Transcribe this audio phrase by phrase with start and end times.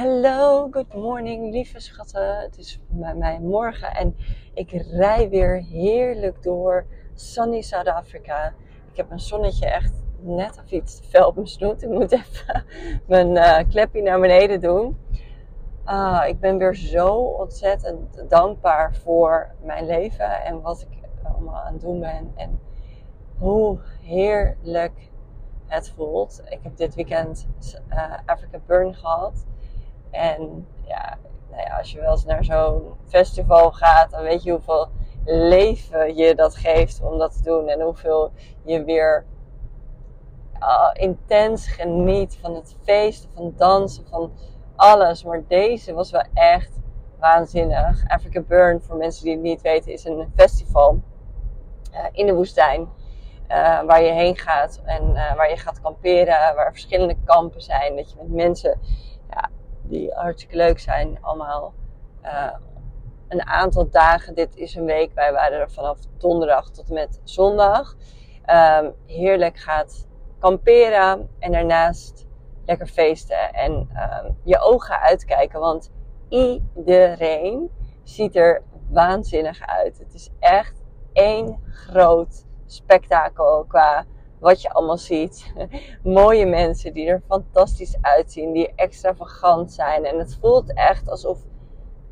[0.00, 2.38] Hallo, good morning, lieve schatten.
[2.38, 4.16] Het is bij mij morgen en
[4.54, 8.54] ik rij weer heerlijk door sunny South Africa.
[8.90, 11.82] Ik heb een zonnetje echt net of iets fel op mijn snoet.
[11.82, 12.64] Ik moet even
[13.06, 14.98] mijn uh, klepje naar beneden doen.
[15.84, 20.98] Ah, ik ben weer zo ontzettend dankbaar voor mijn leven en wat ik
[21.32, 22.32] allemaal aan het doen ben.
[22.34, 22.60] En
[23.38, 25.10] hoe heerlijk
[25.66, 26.42] het voelt.
[26.48, 27.46] Ik heb dit weekend
[27.90, 29.48] uh, Africa Burn gehad.
[30.10, 31.18] En ja,
[31.50, 34.88] nou ja, als je wel eens naar zo'n festival gaat, dan weet je hoeveel
[35.24, 37.68] leven je dat geeft om dat te doen.
[37.68, 38.30] En hoeveel
[38.62, 39.24] je weer
[40.60, 44.32] uh, intens geniet van het feesten, van dansen, van
[44.76, 45.24] alles.
[45.24, 46.78] Maar deze was wel echt
[47.18, 48.08] waanzinnig.
[48.08, 51.00] Africa Burn, voor mensen die het niet weten, is een festival
[51.92, 52.88] uh, in de woestijn.
[53.48, 57.96] Uh, waar je heen gaat en waar je gaat kamperen, waar verschillende kampen zijn.
[57.96, 58.80] Dat je met mensen
[59.30, 59.50] ja,
[59.90, 61.18] die hartstikke leuk zijn.
[61.20, 61.74] Allemaal
[62.24, 62.52] uh,
[63.28, 64.34] een aantal dagen.
[64.34, 65.14] Dit is een week.
[65.14, 67.96] Wij waren er vanaf donderdag tot en met zondag.
[68.46, 72.26] Um, heerlijk gaat kamperen en daarnaast
[72.66, 75.60] lekker feesten en um, je ogen uitkijken.
[75.60, 75.90] Want
[76.28, 77.70] iedereen
[78.02, 79.98] ziet er waanzinnig uit.
[79.98, 84.04] Het is echt één groot spektakel qua
[84.40, 85.52] wat je allemaal ziet.
[86.02, 90.04] Mooie mensen die er fantastisch uitzien, die extravagant zijn.
[90.04, 91.38] En het voelt echt alsof,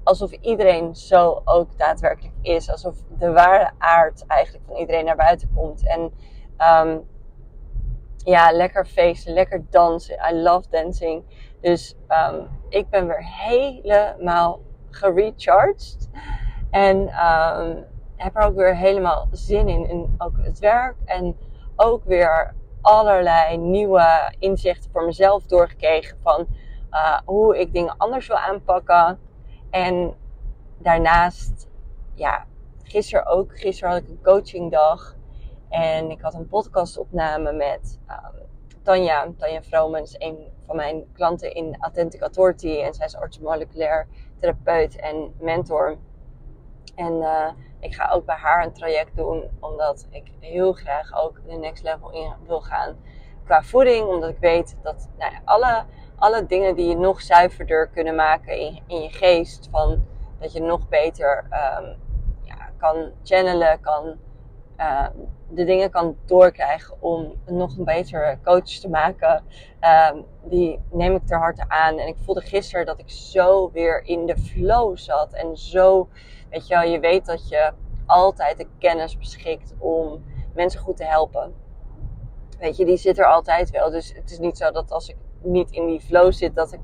[0.05, 2.71] alsof iedereen zo ook daadwerkelijk is.
[2.71, 5.87] Alsof de ware aard eigenlijk van iedereen naar buiten komt.
[5.87, 6.13] En
[6.59, 7.09] um,
[8.17, 10.19] ja, lekker feesten, lekker dansen.
[10.31, 11.25] I love dancing.
[11.61, 16.09] Dus um, ik ben weer helemaal gerecharged.
[16.71, 17.85] En um,
[18.17, 19.89] heb er ook weer helemaal zin in.
[19.89, 21.37] In ook het werk en
[21.81, 26.47] ook weer allerlei nieuwe inzichten voor mezelf doorgekregen van
[26.91, 29.19] uh, hoe ik dingen anders wil aanpakken.
[29.71, 30.15] En
[30.79, 31.69] daarnaast,
[32.15, 32.47] ja,
[32.83, 35.17] gisteren ook, gisteren had ik een coachingdag.
[35.69, 38.47] En ik had een podcastopname met um,
[38.83, 39.33] Tanja.
[39.37, 42.77] Tanja Vroomen is een van mijn klanten in Authentic Authority.
[42.77, 44.07] En zij is orthomoleculair
[44.41, 45.97] therapeut en mentor.
[46.99, 47.49] En uh,
[47.81, 51.83] ik ga ook bij haar een traject doen, omdat ik heel graag ook de next
[51.83, 52.97] level in wil gaan
[53.45, 54.07] qua voeding.
[54.07, 55.85] Omdat ik weet dat nou ja, alle,
[56.17, 60.05] alle dingen die je nog zuiverder kunnen maken in, in je geest, van
[60.39, 61.97] dat je nog beter um,
[62.43, 64.19] ja, kan channelen, kan
[64.77, 65.07] uh,
[65.51, 69.45] de dingen kan doorkrijgen om nog een betere coach te maken.
[70.15, 71.99] Um, die neem ik ter harte aan.
[71.99, 75.33] En ik voelde gisteren dat ik zo weer in de flow zat.
[75.33, 76.09] En zo,
[76.51, 77.73] weet je wel, je weet dat je
[78.07, 81.55] altijd de kennis beschikt om mensen goed te helpen.
[82.59, 83.91] Weet je, die zit er altijd wel.
[83.91, 86.81] Dus het is niet zo dat als ik niet in die flow zit, dat ik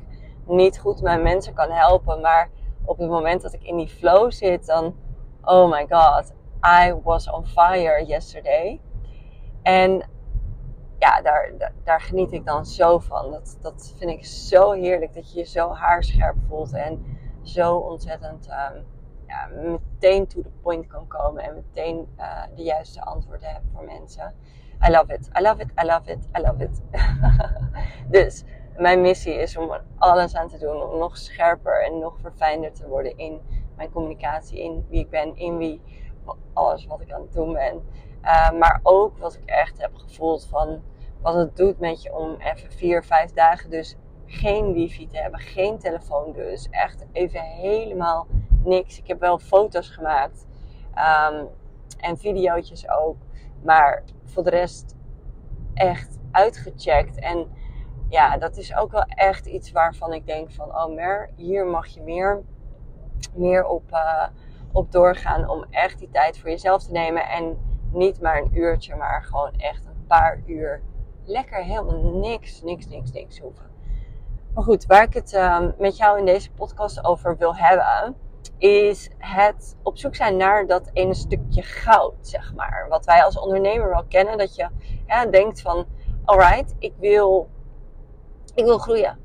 [0.47, 2.21] niet goed mijn mensen kan helpen.
[2.21, 2.51] Maar
[2.85, 4.95] op het moment dat ik in die flow zit, dan,
[5.43, 6.33] oh my god,
[6.65, 8.81] I was on fire yesterday.
[9.63, 10.03] En
[10.99, 11.53] ja, daar,
[11.85, 13.31] daar, geniet ik dan zo van.
[13.31, 15.15] Dat, dat vind ik zo heerlijk.
[15.15, 16.73] Dat je je zo haarscherp voelt.
[16.73, 18.85] En zo ontzettend um,
[19.27, 21.43] ja, meteen to the point kan komen.
[21.43, 24.35] En meteen uh, de juiste antwoorden hebt voor mensen.
[24.89, 25.31] I love it.
[25.39, 25.71] I love it.
[25.83, 26.29] I love it.
[26.39, 26.83] I love it.
[28.17, 28.45] dus
[28.77, 30.83] mijn missie is om er alles aan te doen.
[30.83, 33.41] Om nog scherper en nog verfijnder te worden in
[33.77, 34.63] mijn communicatie.
[34.63, 35.37] In wie ik ben.
[35.37, 35.81] In wie
[36.53, 37.83] alles wat ik aan het doen ben.
[38.23, 40.83] Uh, maar ook wat ik echt heb gevoeld van
[41.21, 43.97] wat het doet met je om even vier, vijf dagen dus
[44.27, 46.69] geen wifi te hebben, geen telefoon dus.
[46.71, 48.27] Echt even helemaal
[48.65, 48.99] niks.
[48.99, 50.47] Ik heb wel foto's gemaakt
[51.31, 51.49] um,
[52.01, 53.17] en video's ook.
[53.63, 54.97] Maar voor de rest
[55.75, 57.19] echt uitgecheckt.
[57.19, 57.49] En
[58.09, 61.87] ja, dat is ook wel echt iets waarvan ik denk van, oh Mer, hier mag
[61.87, 62.43] je meer,
[63.35, 64.27] meer op, uh,
[64.75, 67.29] op doorgaan om echt die tijd voor jezelf te nemen.
[67.29, 67.59] En
[67.93, 70.83] niet maar een uurtje, maar gewoon echt een paar uur
[71.25, 73.65] lekker helemaal niks, niks, niks, niks hoeven.
[74.55, 78.17] Maar goed, waar ik het uh, met jou in deze podcast over wil hebben,
[78.59, 82.87] is het op zoek zijn naar dat ene stukje goud, zeg maar.
[82.89, 84.69] Wat wij als ondernemer wel kennen, dat je
[85.31, 85.87] denkt van,
[86.25, 87.49] alright, ik wil,
[88.55, 89.19] ik wil groeien.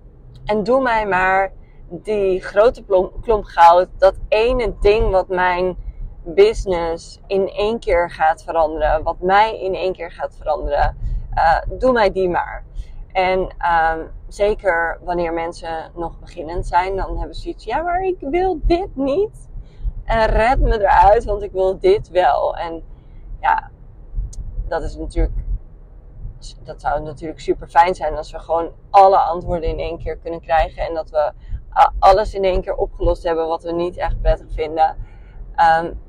[0.45, 1.53] En doe mij maar
[1.89, 2.83] die grote
[3.21, 5.77] klomp goud, dat ene ding wat mijn
[6.23, 10.97] business in één keer gaat veranderen, wat mij in één keer gaat veranderen,
[11.33, 12.63] uh, doe mij die maar.
[13.11, 18.17] En um, zeker wanneer mensen nog beginnend zijn, dan hebben ze iets, ja, maar ik
[18.19, 19.49] wil dit niet.
[20.03, 22.55] En red me eruit, want ik wil dit wel.
[22.55, 22.83] En
[23.41, 23.69] ja,
[24.67, 25.33] dat is natuurlijk,
[26.63, 30.41] dat zou natuurlijk super fijn zijn als we gewoon alle antwoorden in één keer kunnen
[30.41, 30.83] krijgen.
[30.83, 31.31] En dat we
[31.99, 34.95] alles in één keer opgelost hebben wat we niet echt prettig vinden.
[35.55, 35.99] Um,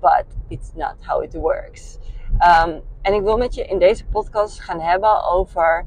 [0.00, 1.98] but it's not how it works.
[2.32, 5.86] Um, en ik wil met je in deze podcast gaan hebben over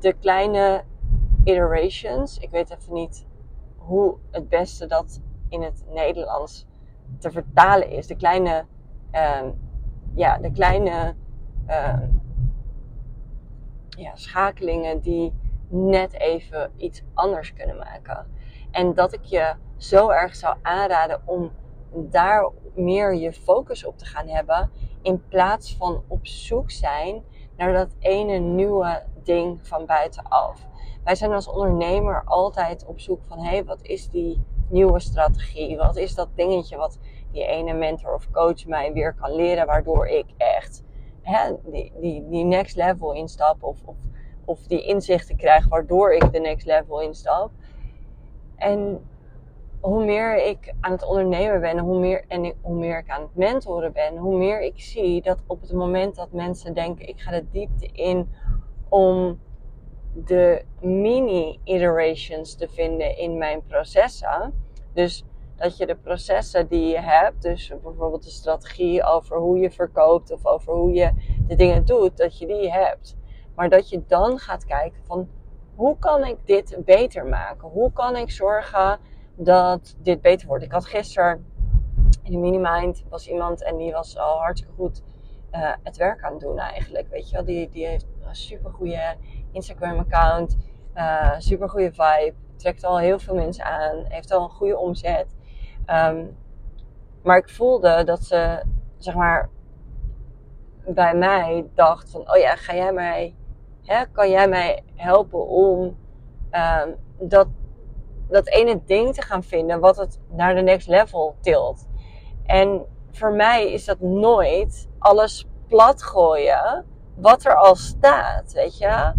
[0.00, 0.84] de kleine
[1.44, 2.38] iterations.
[2.38, 3.26] Ik weet even niet
[3.76, 6.66] hoe het beste dat in het Nederlands
[7.18, 8.06] te vertalen is.
[8.06, 8.64] De kleine,
[9.12, 9.60] um,
[10.14, 11.14] ja, de kleine
[14.00, 15.32] ja, schakelingen die
[15.70, 18.26] net even iets anders kunnen maken.
[18.70, 21.50] En dat ik je zo erg zou aanraden om
[21.92, 24.70] daar meer je focus op te gaan hebben.
[25.02, 27.24] In plaats van op zoek zijn
[27.56, 30.68] naar dat ene nieuwe ding van buitenaf.
[31.04, 35.76] Wij zijn als ondernemer altijd op zoek van hé, hey, wat is die nieuwe strategie?
[35.76, 36.98] Wat is dat dingetje wat
[37.32, 40.82] die ene mentor of coach mij weer kan leren, waardoor ik echt
[41.22, 43.96] hè, die, die, die next level instap of, of,
[44.44, 47.50] of die inzichten krijg, waardoor ik de next level instap.
[48.56, 49.08] En
[49.80, 53.34] hoe meer ik aan het ondernemen ben, hoe meer, en hoe meer ik aan het
[53.34, 57.30] mentoren ben, hoe meer ik zie dat op het moment dat mensen denken, ik ga
[57.30, 58.28] de diepte in
[58.88, 59.40] om
[60.14, 64.54] de mini-iterations te vinden in mijn processen.
[64.92, 65.24] Dus
[65.56, 70.32] dat je de processen die je hebt, dus bijvoorbeeld de strategie over hoe je verkoopt
[70.32, 71.10] of over hoe je
[71.46, 73.16] de dingen doet, dat je die hebt.
[73.54, 75.28] Maar dat je dan gaat kijken van
[75.74, 77.68] hoe kan ik dit beter maken?
[77.68, 78.98] Hoe kan ik zorgen
[79.34, 80.64] dat dit beter wordt?
[80.64, 81.46] Ik had gisteren
[82.22, 85.02] in de Minimind was iemand en die was al hartstikke goed
[85.52, 87.08] uh, het werk aan het doen eigenlijk.
[87.08, 89.16] Weet je wel, die, die heeft een super goede
[89.52, 90.56] Instagram account,
[90.94, 95.36] uh, super goede vibe, trekt al heel veel mensen aan, heeft al een goede omzet.
[95.86, 96.36] Um,
[97.22, 98.62] maar ik voelde dat ze,
[98.96, 99.50] zeg maar,
[100.94, 103.34] bij mij dacht van, oh ja, ga jij mij,
[103.84, 105.96] hè, kan jij mij helpen om
[106.52, 107.48] um, dat,
[108.28, 111.88] dat ene ding te gaan vinden wat het naar de next level tilt.
[112.46, 119.12] En voor mij is dat nooit alles plat gooien wat er al staat, weet je.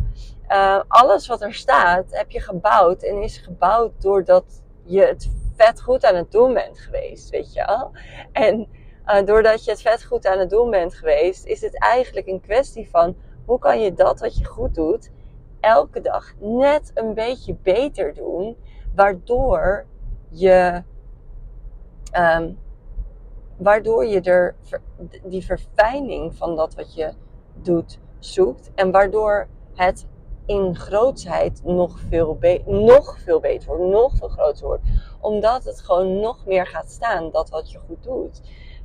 [0.47, 5.81] Uh, alles wat er staat heb je gebouwd en is gebouwd doordat je het vet
[5.81, 7.91] goed aan het doen bent geweest, weet je wel.
[8.31, 8.67] En
[9.11, 12.41] uh, doordat je het vet goed aan het doen bent geweest, is het eigenlijk een
[12.41, 13.15] kwestie van
[13.45, 15.11] hoe kan je dat wat je goed doet,
[15.59, 18.57] elke dag net een beetje beter doen,
[18.95, 19.85] waardoor
[20.29, 20.83] je,
[22.17, 22.57] um,
[23.57, 24.55] waardoor je er
[25.23, 27.13] die verfijning van dat wat je
[27.53, 30.07] doet zoekt en waardoor het
[30.45, 34.83] in grootsheid nog veel, nog veel beter wordt, nog veel groter wordt.
[35.19, 38.41] Omdat het gewoon nog meer gaat staan, dat wat je goed doet.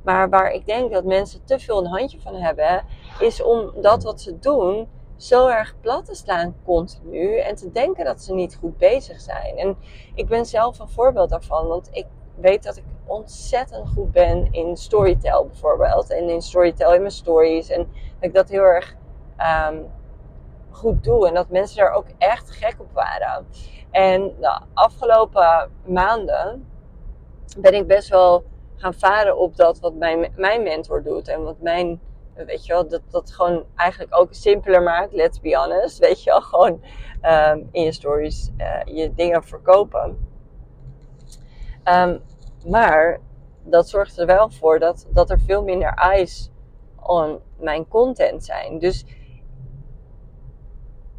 [0.07, 2.85] Maar waar ik denk dat mensen te veel een handje van hebben,
[3.19, 8.05] is om dat wat ze doen zo erg plat te slaan continu en te denken
[8.05, 9.57] dat ze niet goed bezig zijn.
[9.57, 9.77] En
[10.15, 12.05] ik ben zelf een voorbeeld daarvan, want ik
[12.35, 16.09] weet dat ik ontzettend goed ben in storytell bijvoorbeeld.
[16.09, 17.69] En in storytell in mijn stories.
[17.69, 17.87] En
[18.19, 18.95] dat ik dat heel erg
[19.69, 19.85] um,
[20.69, 21.27] goed doe.
[21.27, 23.47] En dat mensen daar ook echt gek op waren.
[23.91, 26.67] En de afgelopen maanden
[27.57, 28.43] ben ik best wel
[28.77, 31.27] gaan varen op dat wat mijn, mijn mentor doet.
[31.27, 32.01] En wat mijn,
[32.33, 35.13] weet je wel, dat dat gewoon eigenlijk ook simpeler maakt.
[35.13, 35.97] Let's be honest.
[36.07, 36.83] Weet je wel, gewoon
[37.21, 40.27] um, in je stories uh, je dingen verkopen.
[41.83, 42.21] Um,
[42.65, 43.19] maar
[43.63, 46.51] dat zorgt er wel voor dat, dat er veel minder eyes
[46.95, 48.79] on mijn content zijn.
[48.79, 49.05] Dus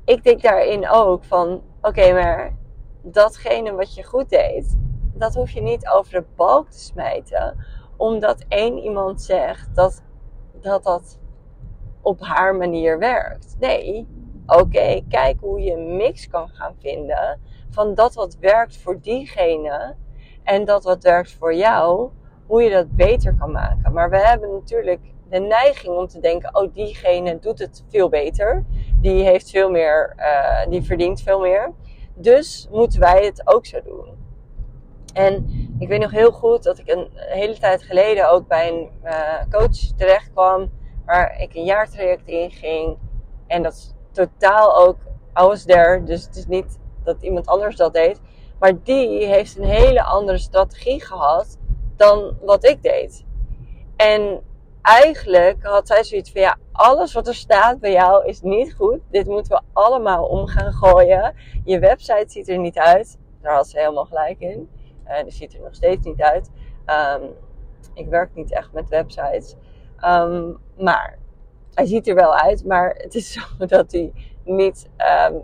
[0.04, 2.56] ik denk daarin ook van: oké, maar
[3.02, 4.78] datgene wat je goed deed,
[5.18, 7.64] dat hoef je niet over de balk te smijten.
[7.96, 10.02] Omdat één iemand zegt dat
[10.60, 11.18] dat, dat
[12.02, 13.56] op haar manier werkt.
[13.58, 14.06] Nee,
[14.46, 19.94] oké, kijk hoe je een mix kan gaan vinden van dat wat werkt voor diegene
[20.42, 22.10] en dat wat werkt voor jou,
[22.46, 23.92] hoe je dat beter kan maken.
[23.92, 28.64] Maar we hebben natuurlijk de neiging om te denken: oh, diegene doet het veel beter.
[29.00, 31.72] Die heeft veel meer, uh, die verdient veel meer.
[32.14, 34.17] Dus moeten wij het ook zo doen.
[35.18, 35.48] En
[35.78, 39.42] ik weet nog heel goed dat ik een hele tijd geleden ook bij een uh,
[39.50, 40.70] coach terecht kwam.
[41.06, 42.98] Waar ik een jaartraject in ging.
[43.46, 44.96] En dat is totaal ook,
[45.40, 46.02] I was there.
[46.04, 48.20] Dus het is niet dat iemand anders dat deed.
[48.58, 51.58] Maar die heeft een hele andere strategie gehad
[51.96, 53.25] dan wat ik deed.
[53.96, 54.42] En
[54.82, 59.00] eigenlijk had zij zoiets van ja, alles wat er staat bij jou is niet goed.
[59.10, 61.34] Dit moeten we allemaal om gaan gooien.
[61.64, 63.18] Je website ziet er niet uit.
[63.42, 64.68] Daar had ze helemaal gelijk in.
[65.08, 66.50] Uh, die ziet er nog steeds niet uit.
[66.86, 67.30] Um,
[67.94, 69.54] ik werk niet echt met websites.
[70.04, 71.18] Um, maar
[71.74, 72.64] hij ziet er wel uit.
[72.64, 74.12] Maar het is zo dat hij
[74.44, 74.88] niet
[75.30, 75.42] um,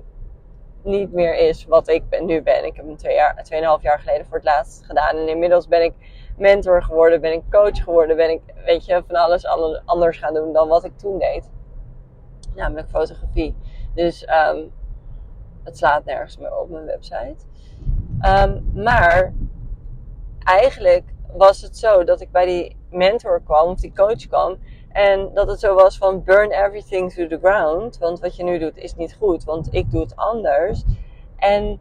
[0.83, 2.65] niet meer is wat ik ben, nu ben.
[2.65, 5.17] Ik heb hem twee jaar, tweeënhalf jaar geleden voor het laatst gedaan.
[5.17, 5.93] En inmiddels ben ik
[6.37, 9.47] mentor geworden, ben ik coach geworden, ben ik, weet je, van alles
[9.85, 11.51] anders gaan doen dan wat ik toen deed.
[12.55, 13.57] Namelijk fotografie.
[13.95, 14.27] Dus
[15.65, 17.45] het slaat nergens meer op mijn website.
[18.75, 19.33] Maar
[20.45, 21.05] eigenlijk
[21.37, 24.59] was het zo dat ik bij die mentor kwam, of die coach kwam.
[24.89, 27.99] En dat het zo was van burn everything to the ground.
[27.99, 30.85] Want wat je nu doet is niet goed, want ik doe het anders.
[31.37, 31.81] En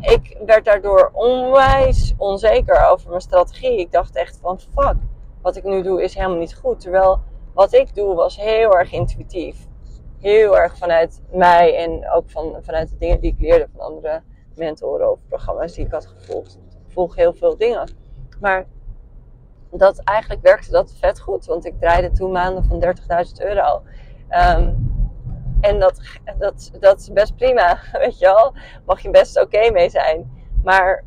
[0.00, 3.78] ik werd daardoor onwijs onzeker over mijn strategie.
[3.78, 4.96] Ik dacht echt van fuck,
[5.42, 6.80] wat ik nu doe is helemaal niet goed.
[6.80, 7.20] Terwijl
[7.54, 9.66] wat ik doe was heel erg intuïtief.
[10.18, 14.22] Heel erg vanuit mij en ook van, vanuit de dingen die ik leerde van andere
[14.58, 16.54] mentoren of programma's die ik had gevolgd.
[16.54, 17.90] Ik volg heel veel dingen.
[18.40, 18.66] Maar
[19.70, 21.46] dat eigenlijk werkte dat vet goed.
[21.46, 23.82] Want ik draaide toen maanden van 30.000 euro.
[24.30, 24.88] Um,
[25.60, 26.00] en dat,
[26.38, 28.52] dat, dat is best prima, weet je wel.
[28.86, 30.30] Mag je best oké mee zijn.
[30.62, 31.04] Maar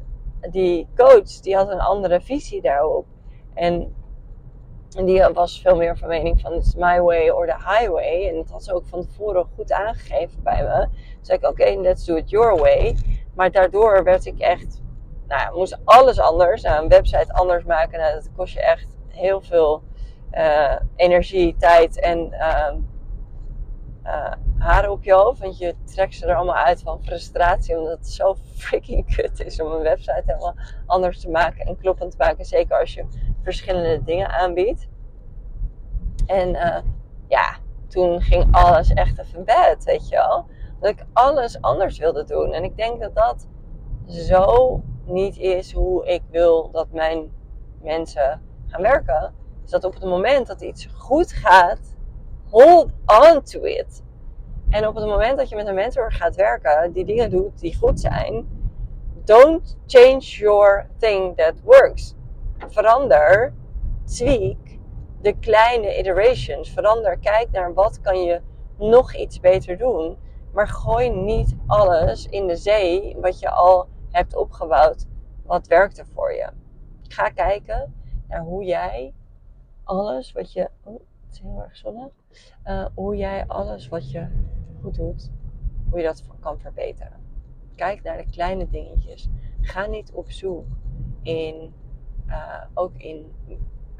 [0.50, 3.05] die coach, die had een andere visie daarop.
[3.53, 3.96] En,
[4.98, 8.27] en die was veel meer van mening van, it's my way or the highway.
[8.27, 10.88] En dat had ze ook van tevoren goed aangegeven bij me.
[10.88, 12.96] Toen zei ik, oké, let's do it your way.
[13.41, 14.81] Maar daardoor werd ik echt,
[15.27, 16.62] nou ja, moest alles anders.
[16.62, 19.83] Nou, een website anders maken, nou, dat kost je echt heel veel
[20.31, 22.33] uh, energie, tijd en...
[24.03, 25.39] Uh, haren op je hoofd.
[25.39, 27.77] Want je trekt ze er allemaal uit van frustratie.
[27.77, 30.55] Omdat het zo freaking kut is om een website helemaal
[30.86, 32.45] anders te maken en kloppend te maken.
[32.45, 33.05] Zeker als je
[33.43, 34.88] verschillende dingen aanbiedt.
[36.25, 36.77] En uh,
[37.27, 37.55] ja,
[37.88, 40.45] toen ging alles echt even bed, weet je wel.
[40.81, 42.53] Dat ik alles anders wilde doen.
[42.53, 43.47] En ik denk dat dat
[44.07, 47.31] zo niet is hoe ik wil dat mijn
[47.81, 49.33] mensen gaan werken.
[49.61, 51.95] Dus dat op het moment dat iets goed gaat,
[52.50, 54.03] hold on to it.
[54.69, 57.77] En op het moment dat je met een mentor gaat werken, die dingen doet die
[57.77, 58.47] goed zijn,
[59.25, 62.15] don't change your thing that works.
[62.57, 63.53] Verander,
[64.05, 64.79] tweak
[65.21, 66.69] de kleine iterations.
[66.69, 68.41] Verander, kijk naar wat kan je
[68.77, 70.17] nog iets beter doen.
[70.53, 75.08] Maar gooi niet alles in de zee wat je al hebt opgebouwd.
[75.43, 76.50] Wat werkt er voor je?
[77.01, 77.93] Ga kijken
[78.27, 79.13] naar hoe jij
[79.84, 80.70] alles wat je.
[80.84, 82.12] Oh, het is heel erg zonnig.
[82.65, 84.27] Uh, hoe jij alles wat je
[84.81, 85.31] goed doet,
[85.89, 87.20] hoe je dat kan verbeteren.
[87.75, 89.29] Kijk naar de kleine dingetjes.
[89.62, 90.65] Ga niet op zoek
[91.22, 91.74] in,
[92.27, 93.31] uh, ook in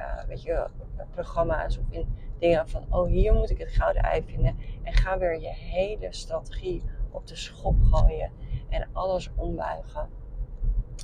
[0.02, 0.68] uh, weet je,
[1.12, 4.58] programma's of in dingen van, oh hier moet ik het gouden ei vinden.
[4.84, 8.32] En ga weer je hele strategie op de schop gooien
[8.70, 10.10] en alles ombuigen.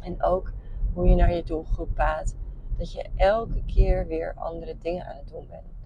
[0.03, 0.53] En ook
[0.93, 2.35] hoe je naar je doelgroep praat.
[2.77, 5.77] Dat je elke keer weer andere dingen aan het doen bent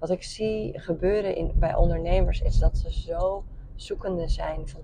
[0.00, 4.80] wat ik zie gebeuren in, bij ondernemers is dat ze zo zoekende zijn van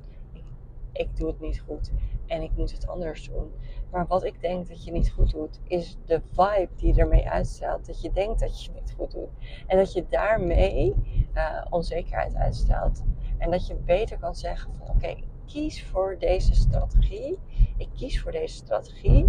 [0.96, 1.92] ik, ik doe het niet goed
[2.26, 3.52] en ik moet het anders doen.
[3.90, 7.86] Maar wat ik denk dat je niet goed doet, is de vibe die ermee uitstraalt.
[7.86, 9.28] Dat je denkt dat je het niet goed doet.
[9.66, 10.94] En dat je daarmee
[11.34, 13.04] uh, onzekerheid uitstraalt.
[13.38, 17.38] En dat je beter kan zeggen van oké, okay, kies voor deze strategie.
[17.76, 19.26] Ik kies voor deze strategie.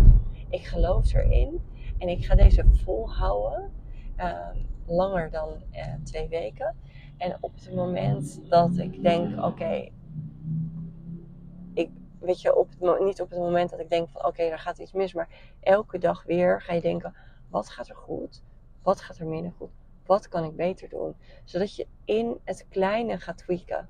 [0.49, 1.61] Ik geloof erin.
[1.97, 3.71] En ik ga deze volhouden.
[4.17, 4.49] Uh,
[4.85, 6.75] langer dan eh, twee weken.
[7.17, 9.91] En op het moment dat ik denk, oké, ik
[12.27, 14.77] weet je, op het, niet op het moment dat ik denk van, oké, daar gaat
[14.77, 15.29] iets mis, maar
[15.59, 17.15] elke dag weer ga je denken,
[17.49, 18.43] wat gaat er goed?
[18.83, 19.69] Wat gaat er minder goed?
[20.05, 21.15] Wat kan ik beter doen?
[21.43, 23.89] Zodat je in het kleine gaat tweaken.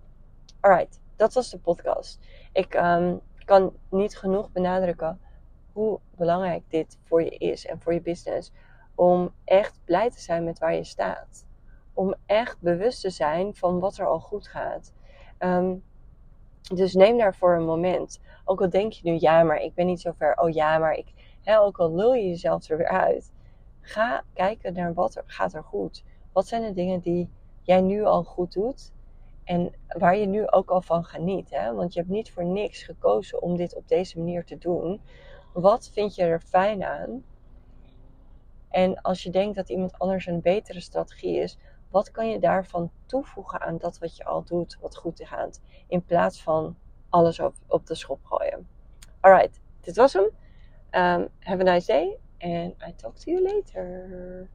[0.59, 2.19] Alright, dat was de podcast.
[2.53, 5.19] Ik um, kan niet genoeg benadrukken
[5.71, 8.51] hoe belangrijk dit voor je is en voor je business
[8.95, 11.45] om echt blij te zijn met waar je staat.
[11.93, 14.93] Om echt bewust te zijn van wat er al goed gaat.
[15.39, 15.83] Um,
[16.75, 18.21] dus neem daarvoor een moment.
[18.45, 20.37] Ook al denk je nu, ja, maar ik ben niet zo ver.
[20.37, 21.13] Oh ja, maar ik.
[21.43, 23.33] Hè, ook al lul je jezelf er weer uit.
[23.81, 26.03] Ga kijken naar wat er gaat er goed.
[26.33, 27.29] Wat zijn de dingen die
[27.61, 28.91] jij nu al goed doet?
[29.43, 31.49] En waar je nu ook al van geniet.
[31.49, 31.73] Hè?
[31.73, 35.01] Want je hebt niet voor niks gekozen om dit op deze manier te doen.
[35.53, 37.23] Wat vind je er fijn aan?
[38.69, 41.57] En als je denkt dat iemand anders een betere strategie is,
[41.97, 46.03] wat kan je daarvan toevoegen aan dat wat je al doet, wat goed gaat, in
[46.03, 46.77] plaats van
[47.09, 48.67] alles op, op de schop gooien.
[49.19, 50.23] Alright, dit was hem.
[50.91, 54.49] Um, have a nice day and I talk to you later.